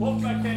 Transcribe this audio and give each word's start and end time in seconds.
Opa, 0.00 0.40
que 0.40 0.47